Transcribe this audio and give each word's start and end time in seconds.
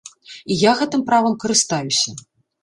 І 0.55 0.55
я 0.61 0.71
гэтым 0.79 1.03
правам 1.09 1.37
карыстаюся. 1.45 2.17